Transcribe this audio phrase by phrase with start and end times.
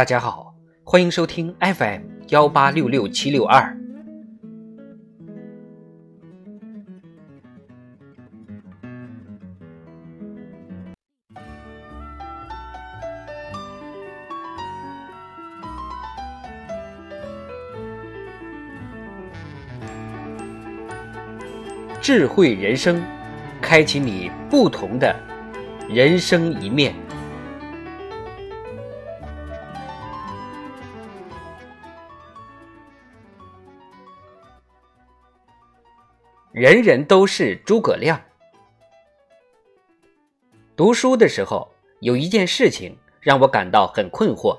[0.00, 3.76] 大家好，欢迎收听 FM 幺八六六七六二。
[22.00, 23.02] 智慧人生，
[23.60, 25.14] 开启你不同的
[25.90, 26.94] 人生一面。
[36.52, 38.20] 人人都是诸葛亮。
[40.74, 44.58] 读书的时候，有一件事情让我感到很困惑。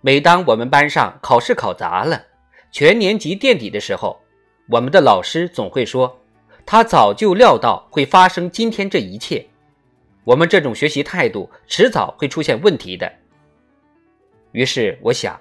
[0.00, 2.24] 每当我们班上考试考砸了，
[2.72, 4.18] 全年级垫底的时候，
[4.68, 6.18] 我们的老师总会说
[6.66, 9.46] ：“他早就料到会发生今天这一切。”
[10.24, 13.10] 我们这种学习态度，迟早会出现问题的。
[14.50, 15.40] 于是我想，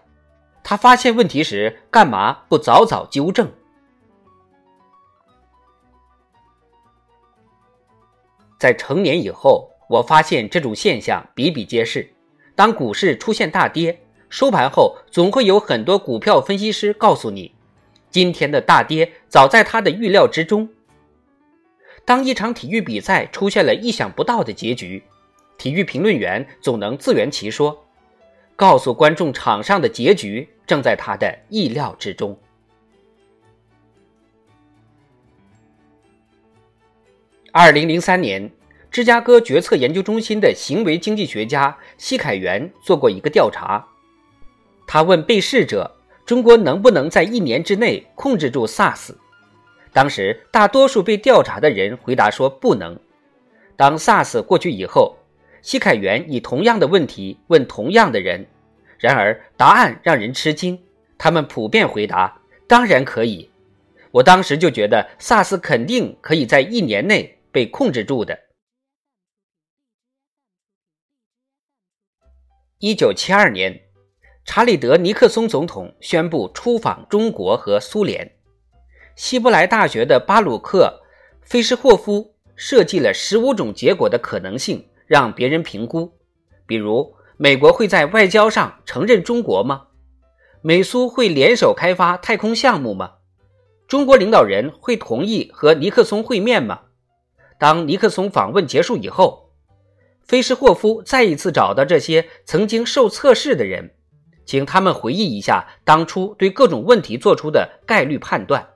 [0.64, 3.52] 他发现问题时，干嘛不早早纠正？
[8.58, 12.09] 在成年以后，我发现这种现象比比皆是。
[12.55, 17.53] 当股市出现大跌，收盘后总会有很多股票分析师告诉你，
[18.09, 20.67] 今天的大跌早在他的预料之中。
[22.03, 25.03] 当一场体育比赛出现了意想不到的结局，
[25.58, 27.85] 体育评论员总能自圆其说，
[28.55, 32.38] 告诉观众场上的结局正在他的意料之中。
[37.53, 38.52] 二零零三年，
[38.92, 43.88] 芝加哥决策研究中心的行为经济学家西凯元做过一个调查。
[44.86, 49.16] 他问被试者：“中国能不能在一年之内控制住 SARS？”
[49.94, 53.00] 当时，大多数被调查的人回答说不能。
[53.75, 55.16] 当 SARS 过去以后，
[55.62, 58.45] 西凯元以同样的问题问同样的人，
[59.00, 60.78] 然而答案让人吃惊。
[61.18, 63.50] 他们普遍回答：“当然可以。”
[64.12, 67.37] 我当时就觉得 SARS 肯定可以在一年内。
[67.57, 68.38] 被控制住的。
[72.78, 73.81] 一九七二年，
[74.45, 78.38] 查理德尼克松总统宣布出访中国和苏联。
[79.16, 81.01] 希伯来大学的巴鲁克·
[81.50, 86.16] 菲什霍夫设计了十五种结果的可能性，让别人评估。
[86.67, 89.88] 比如，美国会在外交上承认中国吗？
[90.62, 93.16] 美苏会联手开发太空项目吗？
[93.88, 96.81] 中国领导人会同意和尼克松会面吗？
[97.59, 99.50] 当尼克松访问结束以后，
[100.23, 103.95] 菲什霍夫再一次找到这些曾经受测试的人，
[104.45, 108.67] 请他们回忆一下当初对各种问题做出的概率判断。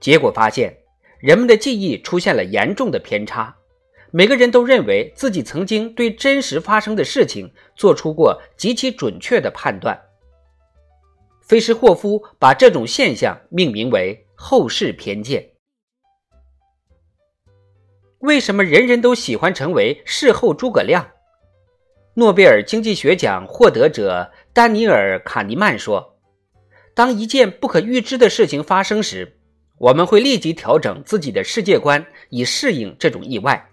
[0.00, 0.76] 结果发现，
[1.20, 3.54] 人们的记忆出现了严重的偏差，
[4.10, 10.00] 每个人都认为自己曾经对真实发生的事情做出过极其准确的判断。
[11.42, 15.50] 菲什霍夫把这种现象命名为“后视偏见”。
[18.22, 21.10] 为什么人人都喜欢成为事后诸葛亮？
[22.14, 26.18] 诺贝尔经济学奖获得者丹尼尔·卡尼曼说
[26.94, 29.40] ：“当一件不可预知的事情发生时，
[29.76, 33.68] 我们会立即调整自己的世界观，以适应这种意外。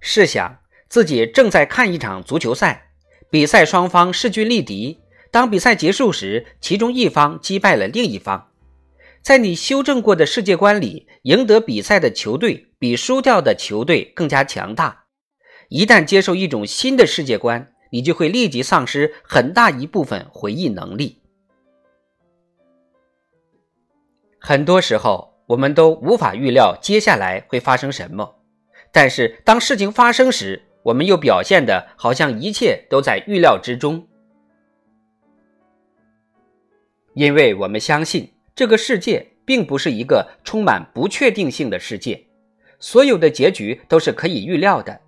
[0.00, 0.56] 试想
[0.88, 2.88] 自己正在看一场足球赛，
[3.28, 4.98] 比赛双方势均力敌。
[5.30, 8.48] 当比赛结束时，其中一方击败了另一方。
[9.20, 15.04] 在你修正过的世界观里，赢得比赛的球队。”比输掉的球队更加强大。
[15.68, 21.22] 一旦接受一种新的世界观，你就会立即丧失很大一部分回忆能力。
[24.40, 28.40] 很多时候，我们都无法预料接下来会发生什么，
[28.90, 34.08] 但是当事情发生时，我们又表现的好像一切都在预料之中，
[37.14, 42.26] 因为我们相信这个世界并不是一个充满不确定性的世界。
[42.82, 45.00] 所有的结局都是可以预料的。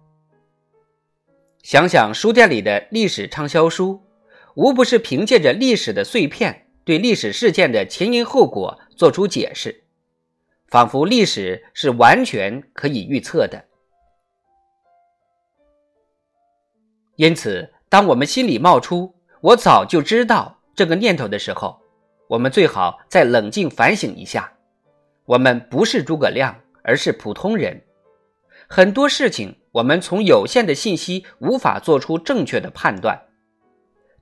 [1.64, 4.00] 想想书店里的历史畅销书，
[4.54, 9.82] 无不是凭借着历史的碎片，对历史事件的前因后果做出解释，
[10.68, 13.64] 仿佛历史是完全可以预测的。
[17.16, 19.12] 因此，当我们心里冒出
[19.42, 21.80] “我早就知道”这个念头的时候，
[22.28, 24.52] 我们最好再冷静反省一下：
[25.24, 26.63] 我们不是诸葛亮。
[26.84, 27.82] 而是普通人，
[28.68, 33.20] 很多事情我们从有限的信息无法做出正确的判断，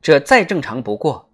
[0.00, 1.28] 这再正常不过。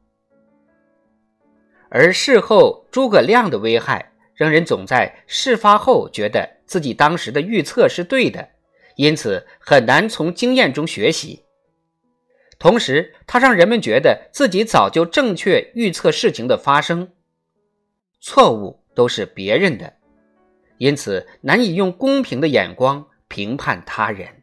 [1.90, 8.48] 而事后诸葛亮的危害，让人总在事发后觉得自己当时的预测是对的，
[8.96, 11.44] 因此很难从经验中学习。
[12.58, 17.12] 同时，它让人们觉得自己早就正确预测事情的发生，
[18.18, 19.94] 错误都是别人的，
[20.78, 24.37] 因此难以用公平的眼光评判他人。